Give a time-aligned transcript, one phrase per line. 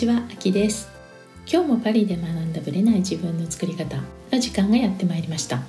[0.00, 0.88] ちは、あきです。
[1.46, 3.98] 今日もパリで学んだブレない自分の作り方
[4.32, 5.60] の時間がやってまいりました。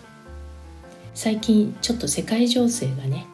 [1.14, 3.26] 最近ちょっと世界情勢がね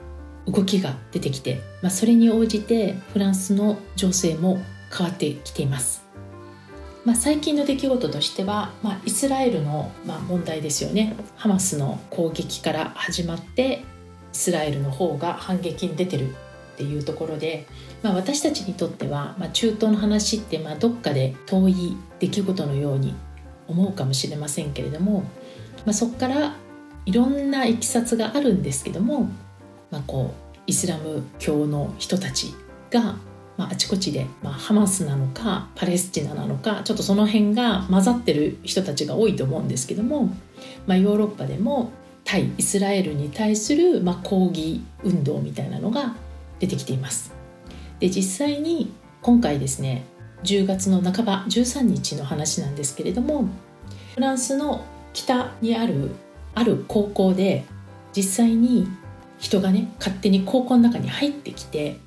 [0.47, 4.59] 動きが出てきて、まあ、それに応じてフランスの情勢も
[4.91, 6.01] 変わってきています。
[7.05, 11.15] まあ、最近の出来事としては、まあ、イスラエルの、まあ、問題ですよね。
[11.35, 13.83] ハマスの攻撃から始まって
[14.33, 16.33] イスラエルの方が反撃に出てる
[16.77, 17.65] っていうところで、
[18.03, 23.15] まあ、私たちにとっては、まあ、中東の話ってまあどっかで遠い出来事のように
[23.67, 25.21] 思うかもしれませんけれども、
[25.85, 26.55] まあ、そこから
[27.07, 29.27] いろんないきさつがあるんですけども、
[29.89, 32.53] まあ、こうイスラム教の人たち
[32.91, 33.15] が
[33.57, 40.29] まあ、あちこちで、まあ、ハマスなのかパレスチナなのかちょっとその辺が混ざってる人たちが多いと思うんですけども、
[40.85, 41.91] まあ、ヨーロッパでも
[42.23, 46.15] 対イスラエルに対する、まあ、抗議運動みたいなのが
[46.59, 47.33] 出てきています。
[47.99, 50.05] で実際に今回ですね
[50.43, 53.47] 10月の半ば13日の話なんですけれども
[54.13, 56.11] フランスの北にある
[56.53, 57.65] ある高校で
[58.15, 58.87] 実際に
[59.39, 61.99] 人がね勝手に高校の中に入ってきて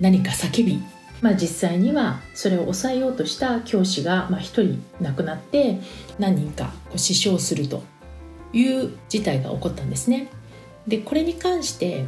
[0.00, 0.80] 何か叫び、
[1.20, 5.78] まあ、実際にはそれを抑えようとした教師が1人亡くなって
[6.18, 7.82] 何人か死傷すると
[8.52, 10.28] いう事態が起こったんですね。
[10.86, 12.04] でこれに関して、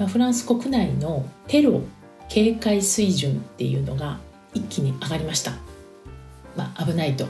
[0.00, 1.82] まあ、フランス国内のテロ
[2.28, 4.18] 警戒水準っていうのが
[4.52, 5.52] 一気に上がりました。
[6.56, 7.26] まあ、危ないと。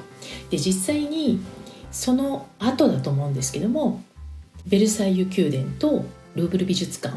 [0.48, 1.40] で実際に
[1.90, 4.02] その後だと思うんですけども
[4.66, 7.14] ベルサイユ宮殿とルーブル美術館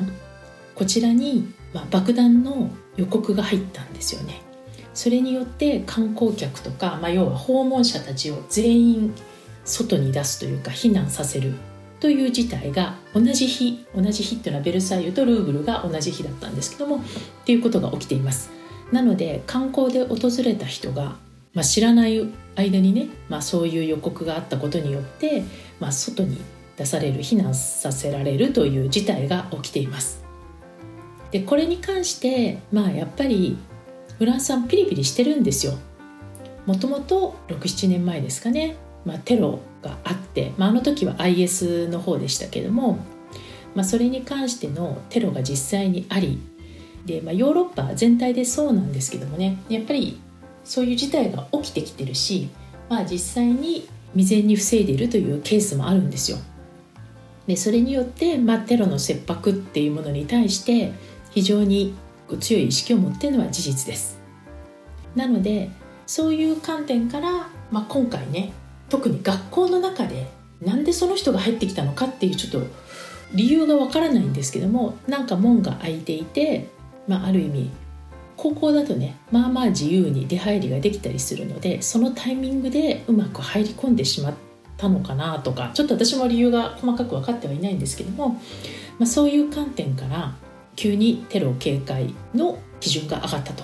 [0.76, 4.42] こちらにまあ、爆弾の予告が入ったんですよね。
[4.94, 9.14] それによって観光客とか、まあ、要は訪問者たちを全員
[9.66, 11.56] 外に出すというか避難させる
[12.04, 17.00] という事態が同じ日同じ日っていうのはベルサイユとルーブルが同じ日だったんですけどもっ
[17.46, 18.52] ていうことが起きています。
[18.92, 21.16] なので観光で訪れた人が、
[21.54, 25.46] まあ、知らない間にね、まあ、そういう予告があったことによって、
[25.80, 26.42] まあ、外に
[26.76, 30.26] 出される避難させられるという事態が起きています。
[31.32, 33.58] でこれに関してまあやっぱり
[34.18, 35.76] フランスはピリピリしてるんですよ。
[36.66, 38.76] もともと67年前ですかね、
[39.06, 43.00] まあ、テロがあって、まあ、あの時は IS の方でしたけども、
[43.76, 46.40] まあ、それに関してのテロが実際にあり
[47.06, 50.20] で、まあ、ヨーロッパ全体でそうなんですけどもねやっぱり
[50.64, 52.50] そういう事態が起きてきてるし、
[52.90, 56.38] まあ、実際に未然に防いでいるというケースもあるんですよ。
[57.48, 60.94] でそれによって、まあ、テロの切迫っていうものに対して
[61.32, 61.94] 非常に
[62.40, 64.18] 強い意識を持っているのは事実です
[65.16, 65.70] なので
[66.06, 68.54] そういう観点から、まあ、今回ね
[68.94, 70.28] 特に学校の中で
[70.62, 72.68] なんでその人が入ってきたのかっていうちょっと
[73.34, 76.70] 理由がわからないんですけどもなんか門が開いていて、
[77.08, 77.72] まあ、ある意味
[78.38, 84.34] 高校だとねまあまあ自由に出入りができたりするのでそのタイミングでうまく入り込んでしまっ
[84.78, 88.40] たのかなとかちょっと私も理由が細かく分かってはいないんですけども、
[89.00, 90.36] まあ、そういう観点から
[90.76, 93.64] 急にテロ警戒の基準が上がったと。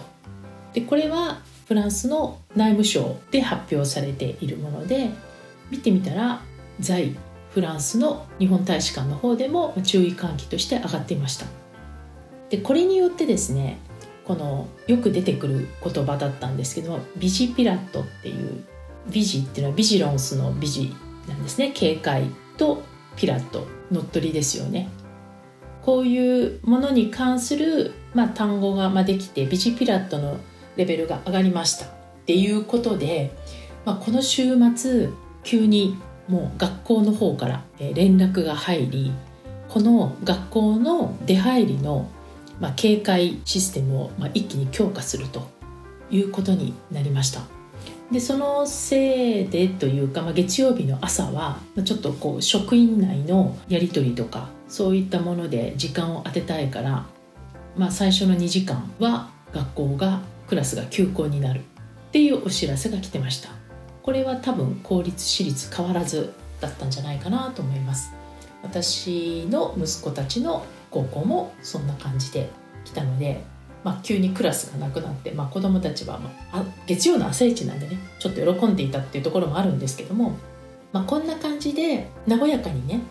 [0.74, 5.12] でこれはフランスの内務省で発表されているもので
[5.70, 6.42] 見てみたら
[6.80, 7.16] 在
[7.52, 11.46] フランスの日本大使館の方でも注意喚起として上がっていました。
[12.50, 13.78] でこれによってですね
[14.26, 18.64] このよく出てくる言葉だったんですけどビジピラットっていう
[19.12, 20.96] ビジっていうのはビジロンスのビジ
[21.28, 21.70] なんですね。
[21.76, 22.24] 警戒
[22.58, 22.82] と
[23.16, 24.90] ピラット乗っ取りですよね。
[25.84, 30.40] こういうものに関する、まあ、単語ができてビジピラットの
[30.80, 31.90] レベルが上がりましたっ
[32.26, 33.32] ていうことで、
[33.84, 35.10] まあ、この週末
[35.44, 35.98] 急に
[36.30, 39.12] もう学校の方から連絡が入り
[39.68, 42.10] この学校の出入りの、
[42.62, 45.50] まあ、警戒システムを、まあ、一気に強化すると
[46.10, 47.42] いうことになりました。
[48.12, 57.06] でそのせいでというか、まあ、月曜日の朝はちょっとこう職員内のやり取りとかそういったもので時間を当てたいから、
[57.78, 61.62] まあ、最初の2時間は学校がクラスが休校になるっ
[62.12, 63.50] ていうお知らせが来てました。
[64.02, 68.12] これは多分公立私立変わらずだったんじゃないかなと思います。
[68.64, 72.50] 私の息子たちの高校もそんな感じで
[72.84, 73.44] 来たので、
[73.84, 80.36] まあ、急にクラスがなくなって、まあ、子どもたちは、まあ、月曜の朝一なんでねちょっと喜んでいたっていうところもあるんですけども、
[80.92, 83.02] まあ、こんな感じで和やかにね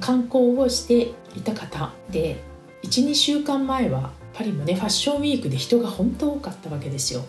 [0.00, 2.42] 観光をしていた方で
[2.82, 7.24] 12週間前はパリもねファッションウィークで人が本当多かったわけですよ。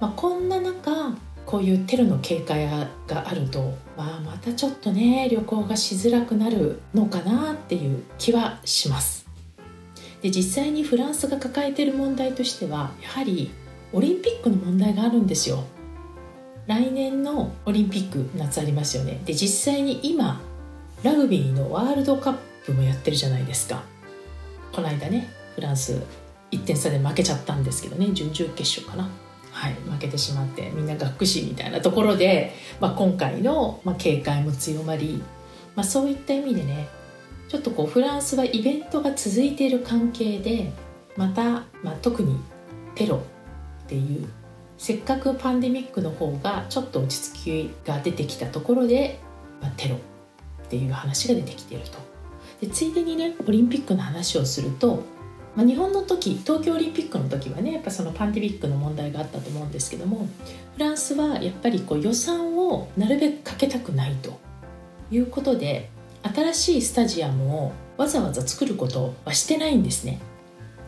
[0.00, 1.16] まあ、こんな中
[1.46, 2.88] こういうテロの警戒が
[3.28, 9.26] あると、まあ、またちょっとね旅行がしづらくなるのかなっていう気はします。
[10.20, 13.50] で実際にフランスが抱えている問題としてはやはり
[13.92, 15.64] オリンピックの問題があるんですよ。
[16.66, 20.40] 来年のオリンピック夏ありますよねで実際に今
[21.02, 23.82] ラグビーのワールドカップもやってるじゃないですか
[24.72, 26.00] この間ねフランス
[26.52, 29.10] 1点差で負けちゃったんですけどね準々決勝かな。
[29.50, 35.22] はい負けてしまってみんながっくしみたいなところで、まあ、今回の、まあ、警戒も強まり、
[35.76, 36.88] まあ、そういった意味でね
[37.48, 40.72] ちょっとこうフランスはイベントが続いている関係で
[41.16, 42.40] また、まあ、特に
[42.94, 43.22] テロ
[43.84, 44.26] っていう
[44.78, 49.20] せっかくパンデミックの方がちょっと落ち着きが出てきたところで、
[49.60, 51.98] まあ、テロっていう話が出てきていると。
[52.60, 55.02] でついでにねオリンピックの話をすると、
[55.54, 60.26] まあ、日本の時東京オリンピックの時はねやっぱそのパンデミックの問題があったと思うんですけども
[60.74, 64.38] フランスはやっぱりこう予算をなるべくかけたくないと
[65.10, 65.90] いうことで
[66.22, 70.18] 新しいスタジアムをわざわざ作ることはしてないんですね。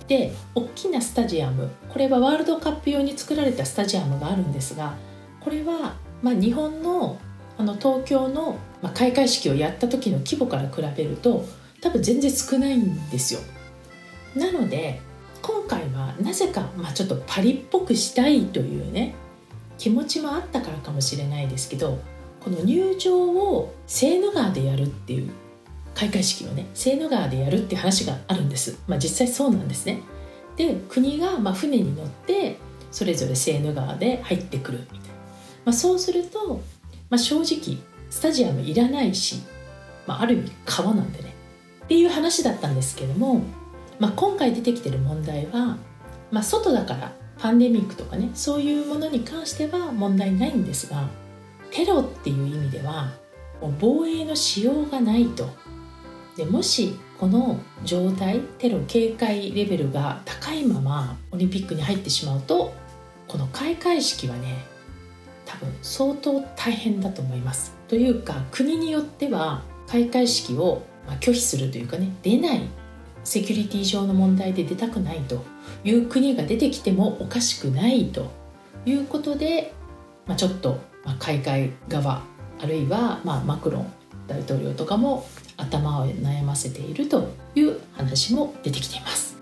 [0.09, 4.97] で大きなスタジアムこれはワールドカップ用に作られたスタジアムがあるんですが
[5.41, 7.19] これは、まあ、日本の
[7.57, 11.45] あの東京の、まあ、開会式をやった時の規模から比べると
[11.81, 13.41] 多分全然少ないんですよ。
[14.35, 15.01] なので
[15.43, 19.15] 今回はなぜか、まあ、ちょっとパリっぽくしたいというね
[19.79, 21.99] 気持ちもあったからかもしれないですけど
[22.41, 25.31] この入場をセーヌ川でやるっていう
[25.95, 30.01] 開会式をねセーヌ川でやるっていう話があるんです、まあ、実際そうなんですね。
[30.57, 32.59] で国がま船に乗って
[32.91, 35.05] それぞれセーヌ川で入ってくるみたいな、
[35.67, 36.61] まあ、そうすると、
[37.11, 37.79] まあ、正直
[38.09, 39.43] スタジアムいらないし、
[40.07, 41.35] まあ、ある意味川なんでね。
[41.85, 43.43] っていう話だったんですけども、
[43.99, 45.79] まあ、今回出てきてる問題は、
[46.31, 51.08] まあ、外だからパンデミックとかねそういうものに関しては問題ないんですが
[51.70, 53.12] テロっていう意味では
[53.81, 55.49] 防衛のしようがないと。
[56.37, 62.75] でもしこの状態テロ警戒レベルが高いままオリンピックに入ってしまうと
[63.29, 64.64] この開会式はね
[65.46, 67.73] 多分相当大変だと思います。
[67.88, 70.82] というか国によっては開会式を
[71.20, 72.62] 拒否するというかね出ない
[73.25, 75.43] セキュリティ上の問題で出たくないと。
[75.85, 78.31] いう国が出てきてもおかしくないと。
[78.87, 79.73] いうことで、
[80.26, 80.79] まあ、ちょっと
[81.19, 82.23] 開会側
[82.61, 83.93] あるいはまマクロン
[84.26, 85.26] 大統領とかも
[85.56, 89.37] 頭を悩ませているという話も出てきています。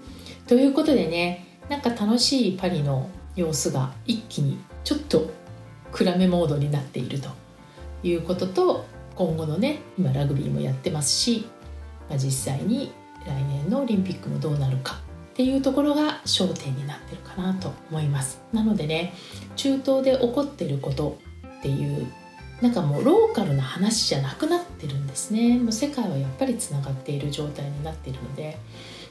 [0.47, 5.31] ということでねなんか楽しいパリの様子が一気にちょっと
[5.93, 7.31] 暗めモードになっていると。
[8.05, 11.47] いうことと今後のね今ラグビーもやってますし、
[12.09, 12.93] まあ、実際に
[13.27, 15.01] 来年のオリンピックもどうなるか
[15.33, 18.43] っていうところが焦点になってるかなと思います。
[18.53, 19.15] なのでね
[19.57, 21.19] 中東で起こってること
[21.59, 22.07] っていう
[22.61, 25.59] なんかもうローカルな話じゃなくなってるんですね。
[25.59, 28.57] もう世界はやっぱりつながっている状態になっているので、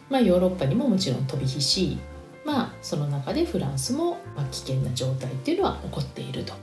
[0.10, 1.98] まあ、ヨーロッパにももちろん飛び火し、
[2.46, 4.18] まあ、その中でフランスも
[4.52, 6.54] 危険な状態っていうのは起こっていると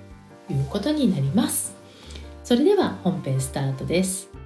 [0.50, 1.74] いうことになります。
[2.42, 4.37] それでは本編スタートです。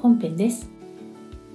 [0.00, 0.68] 本編です。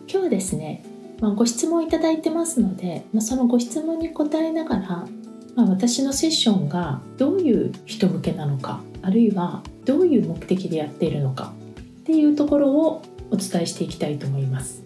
[0.07, 0.83] 今日はですね
[1.19, 5.07] まあ、ご質問いただいてますので、まあ、そのご質問に答えながら
[5.55, 11.53] まあ、私のセッションがどういう人向けなのかあるいはどういう目的でやっているのか
[12.01, 14.83] っていうところをお伝えしていきたいと思います。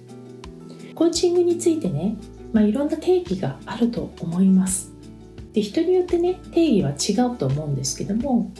[0.95, 2.15] コーチングについてね、
[2.53, 4.91] まあ、いろんな定義があると思います。
[5.53, 8.51] で人によってね定義は違うと思うんですけども、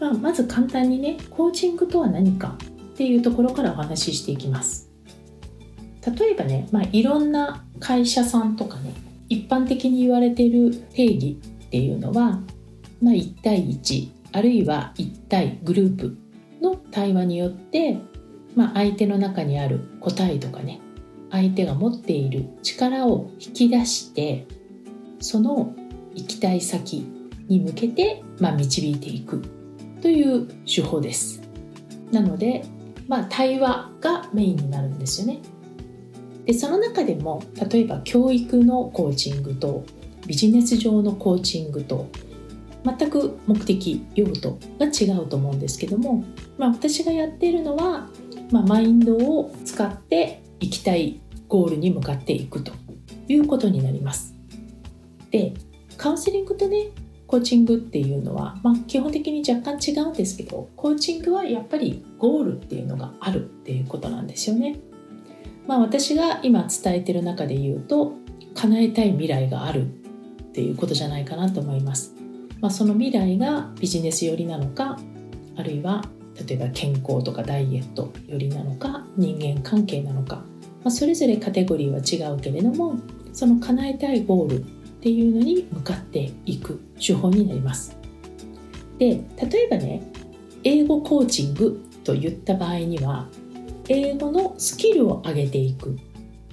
[0.00, 2.56] まあ、まず簡単にねコーチングとは何か
[2.94, 4.88] っていうところからお話ししていきます
[6.18, 8.94] 例えばね、まあ、いろんな会社さんとかね
[9.28, 12.40] 一般的に言われている定義っていうのは、
[13.02, 16.16] まあ、1対1あるいは1対グループ
[16.62, 17.98] の対話によって、
[18.54, 20.80] まあ、相手の中にある答えとかね
[21.30, 24.46] 相手が持っている力を引き出して
[25.18, 25.74] その
[26.14, 27.04] 行きたい先
[27.48, 29.42] に向けて、まあ、導いていく
[30.00, 31.42] という手法です。
[32.12, 32.64] なので、
[33.08, 35.40] まあ、対話がメインになるんですよね。
[36.44, 39.84] でその中でも例えば教育のコーチングと
[40.26, 42.06] ビジネス上のコーチングと
[42.84, 46.22] 全く目的用途が違うと思うんですけども、
[46.58, 48.08] まあ、私がやっているのは、
[48.50, 52.72] まあ、マインドを使っていきたいゴールに向かっていくと
[53.26, 54.34] いうことになります。
[55.30, 55.54] で
[55.96, 56.88] カウンセリングとね
[57.34, 64.78] コーチングっていうのは、まあ、基本的に若干違うんですけどコーチングはやっぱりゴールっていうのがあるっていうことなんですよね。
[65.66, 68.12] まあ、私が今伝えてる中で言うと
[68.54, 69.86] 叶えたい未来があるっ
[70.52, 72.14] ていうことじゃないかなと思います。
[72.60, 74.96] まあ、その未来がビジネス寄りなのか
[75.56, 76.04] あるいは
[76.46, 80.44] 例えば健康とかダイエット寄りなのか人間関係なのか、ま
[80.84, 83.00] あ、それぞれカテゴリーは違うけれども
[83.32, 87.94] その叶えたいゴールっていうのに向かっていく手法になります
[88.96, 89.20] で
[89.50, 90.02] 例えばね
[90.62, 93.28] 英語コーチングといった場合には
[93.90, 95.96] 英語のスキルを上げていくっ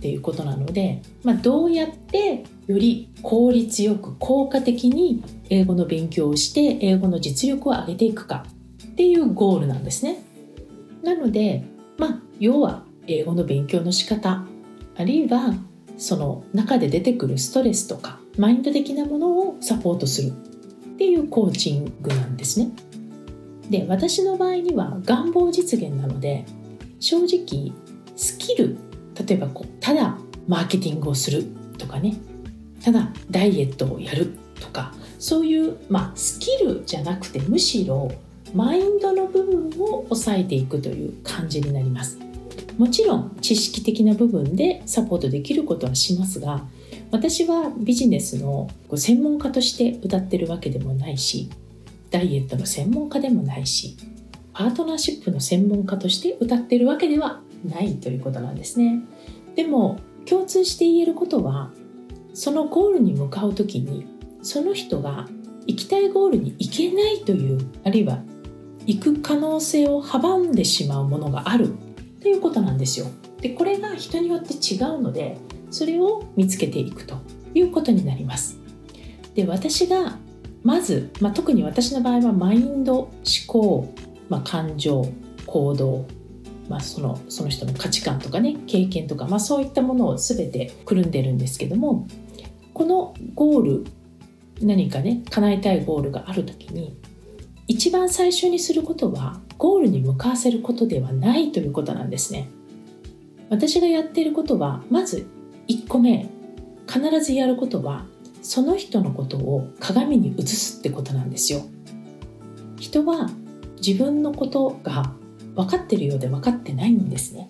[0.01, 8.45] ていうことなので、まあ、どうやってより効率よく効果的に英語の勉強をして英語の実力を上げていくか
[8.83, 10.17] っていうゴールなんですね。
[11.03, 11.63] なので、
[11.97, 14.43] まあ、要は英語の勉強の仕方
[14.97, 15.53] あるいは
[15.97, 20.31] その中で出てくるストレスとかマインド的なものをサポートするっ
[20.97, 22.69] ていうコーチングなんですね。
[23.69, 26.45] で私の場合には願望実現なので
[26.99, 27.71] 正直
[28.15, 28.77] スキル
[29.25, 31.45] 例えばこうただマーケティングをする
[31.77, 32.15] とかね。
[32.83, 34.93] ただダイエットをやるとか。
[35.21, 38.11] そういう、まあ、スキルじゃなくてむしろ
[38.55, 42.17] マインドの部分を抑えていくという感じになります。
[42.77, 46.63] もちろん知識的な部分でサポートできることはしますが
[47.11, 51.49] 私はビジネスの専門家として歌ってるわけでもないし
[52.09, 53.97] ダイエットの専門家でもないし
[54.53, 59.01] パートナーシップの専門家として歌ってるわけではないということなんですね
[59.55, 61.71] でも共通して言えることは
[62.33, 64.07] そのゴールに向かう時に
[64.41, 65.27] その人が
[65.67, 68.19] 行きたいゴールに行けないというあるいは
[68.85, 71.73] 行く可能性を阻んでしまうものがある
[72.21, 73.07] ということなんですよ。
[73.41, 75.37] でこれが人によって違うので
[75.71, 77.15] それを見つけていくと
[77.53, 78.59] いうことになります。
[79.33, 80.17] で私が
[80.63, 83.11] まず、まあ、特に私の場合はマインド思
[83.47, 83.93] 考、
[84.29, 85.11] まあ、感情
[85.47, 86.05] 行動、
[86.69, 92.07] まあ、そのその人の価値観とかね経験とか、まあ、そういったものを全てくるんでるんですけども
[92.73, 93.85] このゴール
[94.61, 96.95] 何かね叶えたいゴールがある時に
[97.67, 102.49] 一番最初にすることはゴールに向かわせることではないということなんですね
[103.49, 105.27] 私がやっていることはまず
[105.71, 106.29] 1個目
[106.85, 108.05] 必ずやることは
[108.41, 111.61] その人のことを鏡に映すってことなんですよ。
[112.77, 113.29] 人は
[113.77, 115.13] 自分のことが
[115.55, 117.49] 分かってるようで分かってないんですね。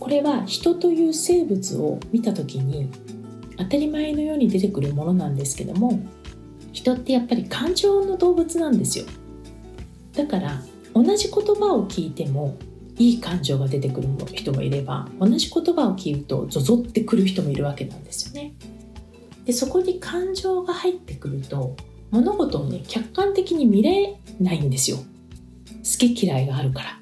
[0.00, 2.88] これは人という生物を見た時に
[3.58, 6.00] 当たり前のように出てくるものなんですけども
[6.72, 9.04] 人ってやっぱり感情の動物なんですよ。
[10.14, 10.62] だから
[10.94, 12.56] 同じ言葉を聞いても
[12.98, 18.54] いい感情が出てくる人もいれば同じ言葉を聞くとゾゾってくる人もいるわけなんですよね。
[19.44, 21.76] でそこに感情が入ってくると
[22.10, 24.98] 物事をね客観的に見れないんですよ。
[24.98, 27.00] 好き嫌いがあるから。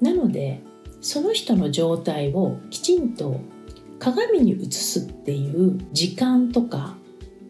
[0.00, 0.60] なので
[1.00, 3.40] その人の状態をきちんと
[3.98, 6.96] 鏡に映すっていう時間とか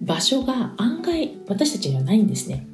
[0.01, 2.67] 場所が案外私たちにはないんですね。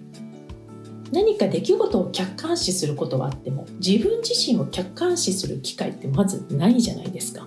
[1.12, 7.46] 何か出来事を客観視することはあっても自分自身を客観視する機会ってまずないじゃないですか。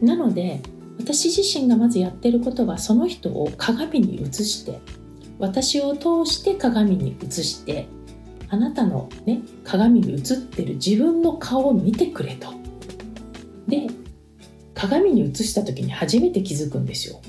[0.00, 0.60] なので
[0.98, 4.80] 私自身がまずやってることはその人を鏡に映して
[5.38, 7.88] 私を通して鏡に映して
[8.48, 12.52] あなたのね鏡に映ってる自分の顔を見てくれと。
[13.66, 13.88] で
[14.74, 17.20] 鏡に映した時に初めて気づくんですよ。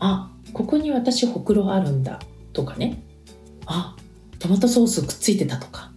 [0.00, 2.18] あここに私ほくろあるんだ
[2.52, 3.02] とかね。
[3.66, 3.94] あ
[4.38, 5.92] トマトソースくっついてたとか。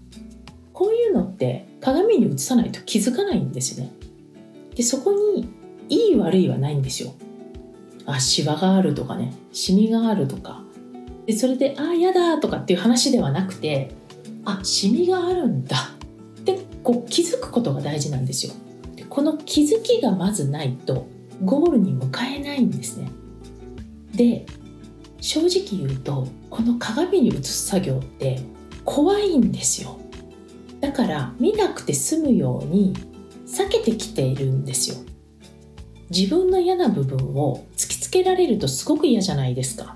[0.74, 3.94] こういうのって鏡に映さないと気づかないんですよね。
[4.76, 5.48] でそこに
[5.90, 7.14] いい悪いはないんですよ。
[8.06, 9.34] あシワがあるとかね。
[9.52, 10.64] シミがあるとか。
[11.28, 13.94] でそれであやだとかっていう話ではなくて
[14.44, 15.78] あシミがあるんだ。
[16.40, 18.54] ってこう気づくことが大事なんですよ。
[18.96, 21.06] でこの気づきがまずないと
[21.46, 23.12] ゴールに向かえないんですね。
[24.16, 24.48] で
[25.22, 28.42] 正直言うとこの鏡に映す作業って
[28.84, 30.00] 怖いんですよ。
[30.82, 32.96] だから見なくて済むように
[33.46, 34.98] 避けてきているんですよ。
[36.10, 39.96] 自分の嫌な部分を突きつけられるとすごく嫌じゃないですか。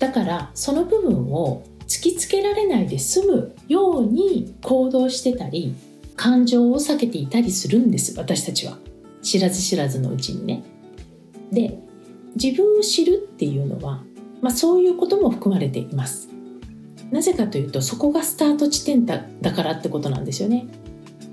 [0.00, 5.74] だからその部分を突きつけられないで済むように行動してたり
[6.16, 8.78] 感情を避けていたりするんです私たちは。
[9.22, 10.64] 知らず知らずのうちにね。
[11.52, 11.78] で
[12.34, 14.04] 自分を知るっていうのは、
[14.40, 16.28] まあ、そういうことも含まれています
[17.10, 20.66] なぜかというとそこがスタート地点だだからってことなんですよね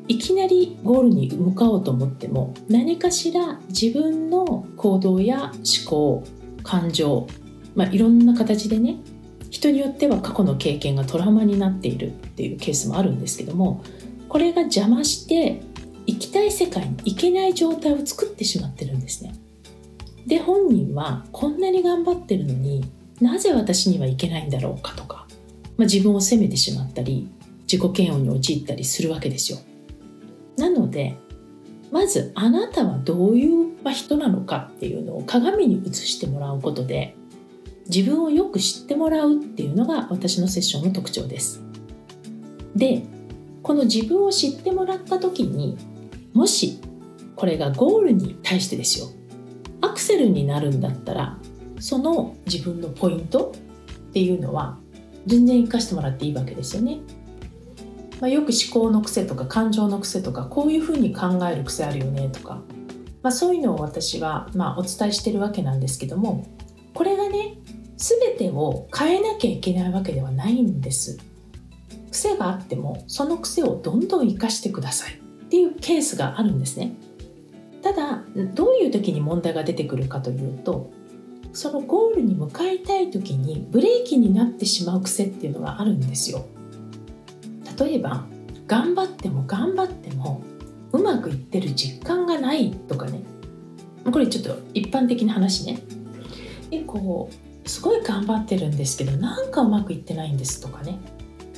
[0.07, 6.23] いきなりゴールに向かおうと思っても何かしら自分の行動や思考
[6.63, 7.27] 感情、
[7.75, 8.97] まあ、いろんな形でね
[9.49, 13.83] 人によっては過去の経験がトラウマになっているっていうケースもあるんですけども
[14.29, 15.61] これが邪魔して
[16.05, 19.33] 行きたい世界に行けない状態を作ってしまってるんですね。
[20.27, 22.83] で本人はこんなに頑張ってるのに
[23.21, 25.27] なぜ私には行けないんだろうかとか、
[25.77, 27.29] まあ、自分を責めてしまったり
[27.71, 29.59] 自己嫌悪に陥ったりするわけですよ
[30.57, 31.17] なので
[31.91, 37.15] まずあなたはどういう人なのかっていうのを鏡に映してもらうことで
[37.87, 41.61] 自分をよく知ってもらうっていうのが私のセッションの特徴です。
[42.75, 43.03] で
[43.61, 45.77] この自分を知ってもらった時に
[46.33, 46.79] もし
[47.35, 49.07] これがゴールに対してですよ
[49.81, 51.37] アクセルになるんだったら
[51.79, 53.53] その自分のポイント
[54.09, 54.77] っていうのは
[55.25, 56.99] 全然生かしてもらっていいわけですよね。
[58.21, 62.61] まあ、よく思考の癖とか感情の癖とかこういうふうに考える癖あるよねとか、
[63.21, 66.47] まあ、そういうのを私はまあお伝えしてるわけなんですけども
[66.93, 67.57] これがね
[67.97, 71.17] 全てを変えなきゃいけないわけではないんです。
[72.11, 76.95] 癖があってもその癖をどんどん生かしてくださいっていうケースがあるんですね。
[77.81, 80.89] ただどういう時に問題が出てくるかというと
[81.55, 86.45] そのゴールに向かいたい時にブレーキになってしまう癖っていうのがあるんですよ。
[87.79, 88.25] 例えば
[88.67, 90.43] 頑張っても頑張っても
[90.91, 93.21] うまくいってる実感がないとかね。
[94.11, 95.79] これちょっと一般的な話ね。
[96.69, 97.29] でこ
[97.63, 100.99] うすごい頑張ってるんですけどなんかうまくいってないんですとかね。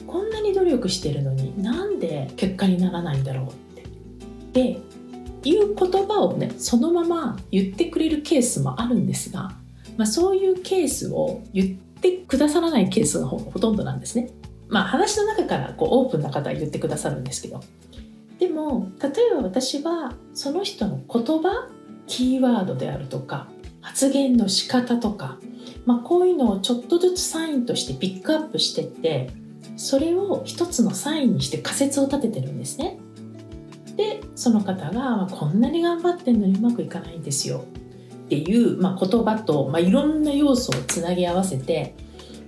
[0.06, 3.84] こんなに努力してるのになんで結果にならないんだろうって。
[4.54, 4.80] で
[5.44, 9.54] いう言葉をねそのまま言ってくれるケースもあるんですが、
[9.98, 14.30] まあ、そういうケースを言ってくださらないケースがほとんどなんですね。
[14.70, 17.62] まあ話の中からこうオープンな方は言ってくださるんですけど
[18.40, 21.70] でも例えば私はその人の言葉
[22.06, 23.48] キーワードであるとか
[23.82, 25.38] 発言の仕方とか、
[25.86, 29.32] まあ、こういうのをちょっとずつサインとしてピックアップしてって
[29.78, 33.00] それを一つのサインにして仮説を立ててるんですね。
[33.96, 37.64] でその方が、こんなに頑張ってんのにうまくいかないんですよ
[38.28, 41.96] っていう、まあ、言葉と、まあ、いろんな要素をつなぎ合わせて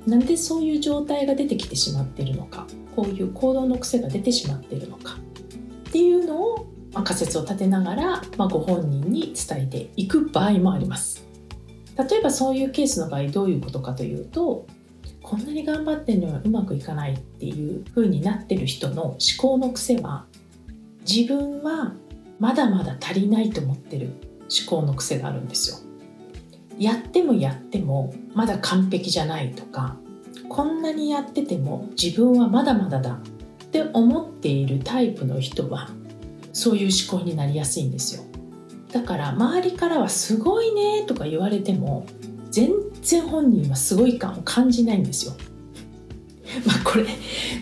[0.05, 5.17] なんでそういう状態が出てきてしまってるのかこういう行動の癖が出てしまってるのか
[5.87, 11.25] っていうのを、まあ、仮説を立てながら、まあ、ご本人に伝えていく場合もあります。
[11.97, 14.65] 例えばそういうケースの場合どういうことかというと
[15.21, 20.25] こんなに頑張ってるのはうまくいかないっていう風になってる人の思考の癖は
[21.05, 21.93] 自分は
[22.39, 24.11] まだまだ足りないと思ってる
[24.49, 25.77] 思考の癖があるんですよ。
[26.77, 29.97] やってもやってもまだ完璧じゃないとか
[30.47, 33.19] こんなにやってても自分はまだまだだ
[33.63, 35.89] って思っているタイプの人は
[36.53, 38.23] そういう思考になりやすいんですよ。
[38.91, 42.07] だから周りからはすごいねとか言われても
[42.49, 42.71] 全
[43.03, 45.33] 然本人はすごい感を感じないんですよ。
[46.65, 47.05] まあこれ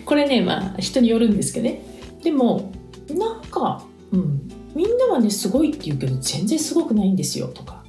[0.06, 1.82] これねまあ人によるんですけどね。
[2.22, 2.72] でも
[3.10, 4.47] なんかうん
[4.78, 7.82] みんなはねすごいって言うけど全然すごくないんですよとか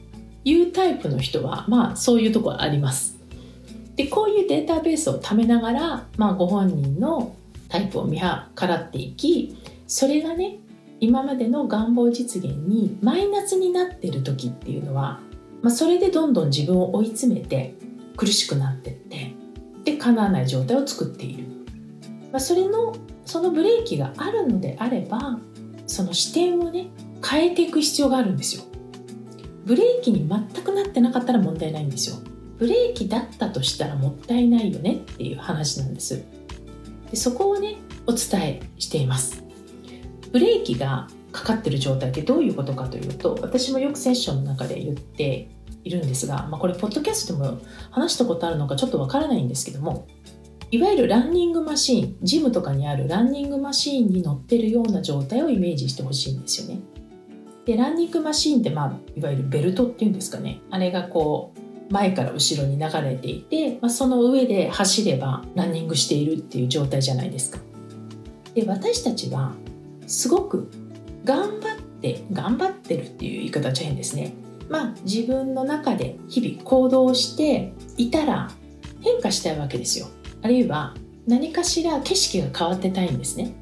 [0.44, 3.20] いうタイプの人はまあそういうとこあります。
[3.96, 7.36] でこういうデータベースを貯めながら、まあ、ご本人の
[7.68, 8.26] タイプを見計
[8.66, 9.56] らっていき
[9.88, 10.58] それがね
[11.00, 15.20] 今までの願望実現にマイナスになってる時っていうのは、
[15.62, 17.76] まあ、それでどんどん自分を追い詰めて
[18.18, 19.36] 苦しくなってって
[19.84, 21.44] で叶わない状態を作っている、
[22.32, 25.40] まあ、それのそのブレーキがあるのであれば
[25.90, 26.88] その視点をね
[27.28, 28.64] 変えていく必要があるんですよ。
[29.66, 32.18] ブレーキに全くなってなかったら問題ないんですよ。
[32.58, 36.24] ブレーキだったとしたらもったいないよねっていう話なんです。
[37.10, 39.44] でそこをねお伝えしています。
[40.32, 45.50] ブレーキがかかってる状態ってどういうことかというと私もよくセッションの中で言って
[45.84, 47.60] いるんですが、まあ、これポッドキャストでも
[47.92, 50.08] 話したことあるのかちょっとわからないんですけども
[50.72, 56.80] いわゆるランニングマシーンジムとかにあるランニングマシーンに乗ってるような状態をイメージしてほしいんですよね
[57.66, 67.60] でランニングマシーンって、まあ、いわゆるベルトっていうんですかねあれがこう前から後ろに流れていて、まあ、その上で走ればランニングしているっていう状態じゃないですか。
[68.54, 69.54] で私たちは
[70.06, 70.70] すごく
[71.24, 74.34] 頑張って頑張ってるっていう言い方は変ですね。
[74.70, 78.52] まあ自分の中で日々行動していたら
[79.02, 80.08] 変化したいわけですよ。
[80.42, 80.96] あるいは
[81.28, 83.54] 何かしら景色が変わってたいんですね。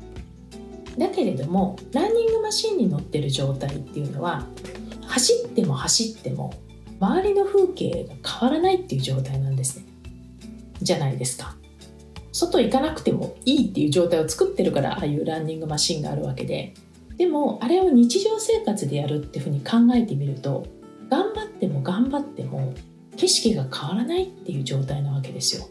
[0.98, 4.48] だけれどもランニングマシンに乗ってる状態っていうのは
[5.06, 6.54] 走っても走っても
[7.00, 9.86] 周りの風景が変わらないっていう状態なんですね。
[10.82, 11.56] じゃないですか。
[12.32, 16.74] 外行かなくてもいいっていう状態を作ってるからああいうランニングマシンがあるわけで。
[17.18, 20.68] でもあれを日常生活でやるっていうふうに考えてみると
[21.10, 22.76] 頑張っても頑張っても
[23.16, 25.68] 景色が変わらないっていう状態なわけですよ。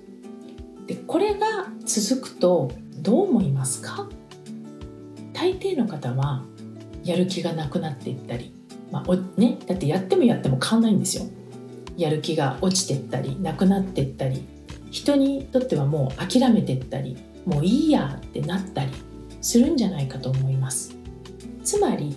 [0.86, 4.08] でこれが続くとどう思いますか？
[5.32, 6.44] 大抵の方は
[7.04, 8.52] やる気がなくなっていったり、
[8.90, 11.24] まあね、だってやってもやっても変わんないんですよ。
[11.96, 14.44] やる気が落ちてったりなくなってったり
[14.90, 18.90] 人にとってはもう諦めてったりもういいやってなったり
[19.40, 20.94] するんじゃないかと思います。
[21.64, 22.16] つまり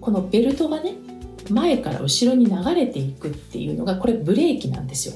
[0.00, 0.94] このベルトがね
[1.48, 5.14] 前から後ろに流れていくっていうのがこれブレーキなんですよ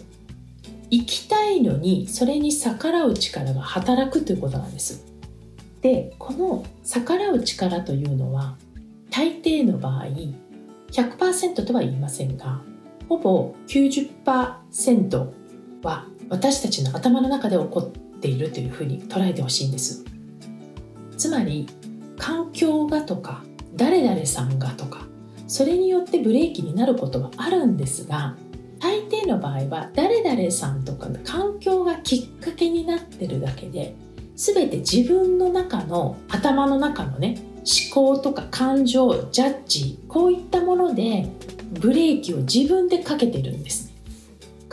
[0.91, 5.05] 行きたいのにそれに逆らう力が働くということなんです。
[5.81, 8.57] でこの逆らう力というのは
[9.11, 10.07] 大抵の場合
[10.91, 12.63] 100%とは言いませんが
[13.09, 15.31] ほぼ90%
[15.83, 20.05] は私たちの頭の中で起こっているというふうに捉えてほしいんです。
[21.17, 21.67] つまり
[22.17, 23.43] 環境がとか
[23.77, 25.07] 誰々さんがとか
[25.47, 28.37] それによってブレーキになることはあるんですが
[28.85, 33.97] 大抵の場合は誰々さんとかの環境がきっかけになってるだけで
[34.37, 41.27] 全て自分の中の頭の中のね思考とか感情ジャッジこういったもので
[41.81, 43.91] ブレーキを自分でかけてるんです。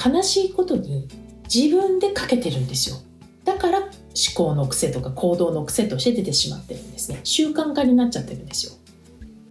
[0.04, 1.08] 悲しいことに
[1.43, 2.97] 自分でかけてるんですよ。
[3.45, 3.89] だから思
[4.36, 7.21] 考の癖とか行動の癖として出てしまってるんですね。
[7.24, 8.74] 習慣化になっちゃってるんですよ。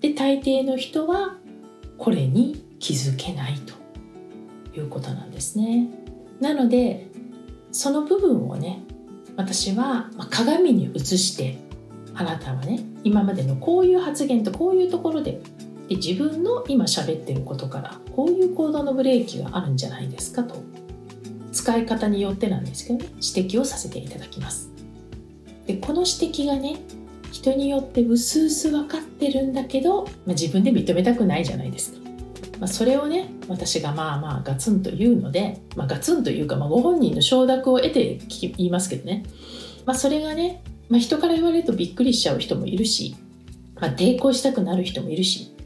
[0.02, 1.38] で大抵の人は
[1.96, 3.79] これに気づけないと。
[4.80, 5.88] いうことなんですね。
[6.40, 7.08] なので
[7.72, 8.82] その部分をね
[9.36, 11.58] 私は鏡に映して
[12.14, 15.40] あなたはね今までのこういう発言とこういうところで
[15.88, 20.62] で自分の今喋ってることからこういう行動のブレーキがあるんじゃないですかと。
[21.52, 24.70] 使い方によってなんですけどね指摘をさせていただきます。
[25.66, 26.76] でこの指摘がね
[27.32, 32.09] 人によってうすうす分かってるんだけど、まあ、自分で認めたくないじゃないですか、
[32.60, 39.24] まあ、それをね私がまあまあガツンと言うので、まあ、ガツンというか、まあ、ご本人の承諾を得て言いますけどね、
[39.86, 43.16] まあ、それがね、まあ、人から言われるとびっくりしちゃう人もいるし、
[43.80, 45.56] まあ、抵抗したくなる人もいるし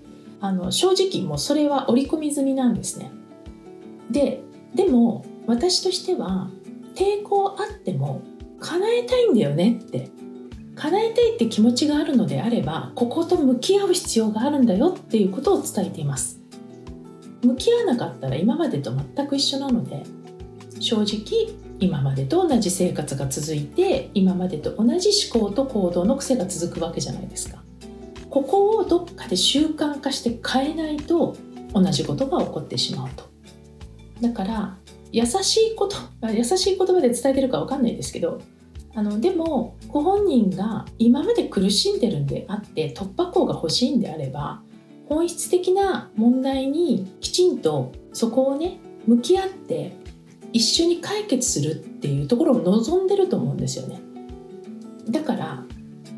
[0.40, 3.10] あの正直もうそれは織り込み済みなんですね。
[4.10, 4.40] で
[4.74, 6.50] でも私としては
[6.94, 8.22] 抵抗あっても
[8.60, 10.10] 叶えたいんだよねって
[10.76, 16.43] 叶えたいって気持ちがあるのであればここと向き合う必要があるんだよっていうことを伝えています。
[17.44, 20.04] 向き合わなかったら今までと全く一緒なので
[20.80, 27.62] 正直今までと同じ生活が続いて今までと同じ思考と行動の癖が続くわけじゃないですか。
[28.30, 31.36] ここをどっかで習慣化して変えないと
[31.72, 33.24] 同じことが起こってしまうと。
[34.20, 34.76] だから
[35.12, 35.96] 優しいこと
[36.32, 38.40] 優しい言葉で伝えてるか分かんないですけど
[38.94, 44.62] あのでもご本人が今まで苦しんでるんであって突破口が欲しいんであれば
[45.08, 49.96] 本質的な問題にきちんとそこをね向き合って
[50.52, 54.00] 一緒に解決するっていうところを望んでると思うんですよね。
[55.10, 55.64] だから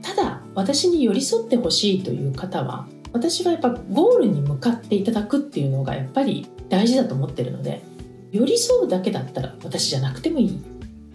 [0.03, 7.83] ただ私に寄り添ってほしいという方は私はやっぱゴールに向かっていただくっていうのがやっぱり大事だと思ってるので
[8.31, 10.63] 寄り添うだけだったら私じゃなくてもいい。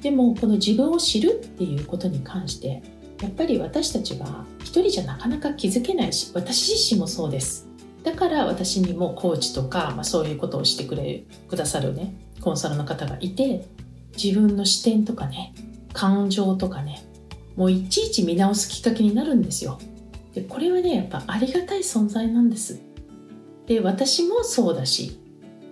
[0.01, 2.81] でもこの自分を知るっていうことに関して
[3.21, 7.67] やっぱり私たちは一人じゃなかなか気づけないし私自身もそうです。
[8.03, 13.67] だから私にもコーチとか、まあ、そういうことをしてくれくださるねコンサルの方がいて
[14.17, 15.53] 自分の視点とかね
[15.93, 17.03] 感情とかね
[17.55, 19.79] もういちいち見直すきっかけになるんですよ。
[20.34, 22.81] でこれはねやっぱありがたい存在なんです。
[23.67, 25.19] で私もそうだし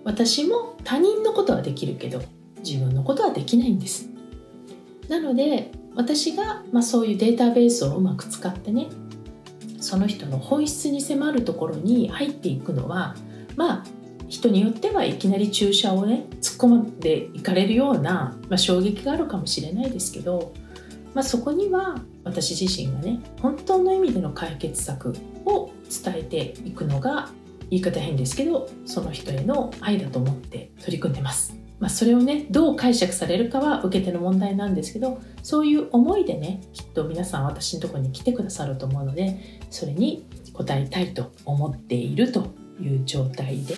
[0.04, 2.22] 私も他人のことはできるけど
[2.62, 4.08] 自分のことはできないんです。
[5.10, 8.86] なので私が、まあ、そういうデータベースをうまく使ってね
[9.80, 13.16] その人の本質に迫るところに入っていくのは
[13.56, 13.84] まあ
[14.28, 20.52] 人によってはいきなり注射をね突っ込んでいかれるような、まあ、衝撃があるかもしれないですけど、
[21.12, 25.12] まあ、そこには私自身がね本当の意味での解決策
[25.44, 25.72] を
[26.04, 27.30] 伝えていくのが
[27.68, 31.59] 言い方変ですけどその人への愛だと思って取り組んでます。
[31.80, 39.40] まあ、それをねどう解釈されるかは受け手の問題なんですけどそういう思いでねきっと皆さん私のところに来てくださると思うので
[39.70, 43.76] それに応えたいと思っているという状態で。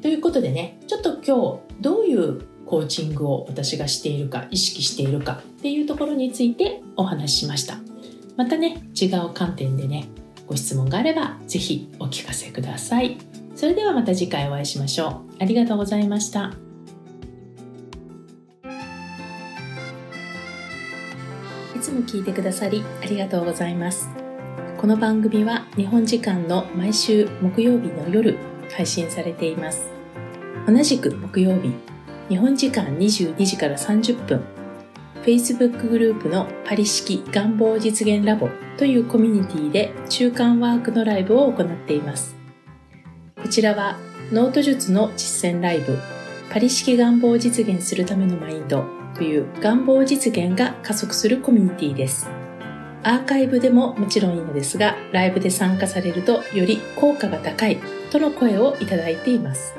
[0.00, 7.78] ということでねちょっと今日どういうコーチングを私がしているか意識しているかっていうところについてお話ししました。
[8.36, 10.08] またね違う観点でね
[10.46, 13.18] ご質問があれば是非お聞かせください。
[13.54, 15.34] それではまた次回お会いしましょう。
[15.38, 16.71] ありがとうございました。
[21.82, 24.08] つも聞いてくださりありがとうございます。
[24.78, 28.38] この番組は日本時間の毎週木曜日の夜
[28.70, 29.90] 配信されています。
[30.66, 31.72] 同じく木曜日、
[32.28, 34.44] 日本時間22時から30分、
[35.24, 42.36] Facebook グループのパリ式願望実現ラボというコミュニティで中間ワークのライブを行っています。
[43.42, 43.98] こちらは
[44.30, 45.98] ノート術の実践ライブ
[46.48, 52.28] パリ式願望を実現するためのマインドという願望実現が加速するコミュニティです。
[53.04, 57.78] アーカイブでももちろんいいのですが、ライブで参加されるとより効果が高い
[58.10, 59.74] との声をいただいています。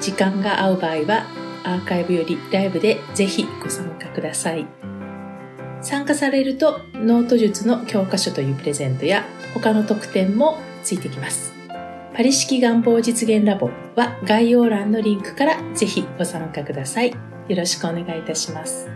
[0.00, 1.26] 時間が合う場合は、
[1.64, 4.66] アーカイブよりライブでぜひご参加ください。
[5.80, 11.52] 参加されると、ノート術の教科書というプレゼントや他の特典もついてきます。
[12.14, 17.31] パリ式願望実現ラボは概要欄のリンクからぜひご参加ください。
[17.48, 18.88] よろしくお願いいたします。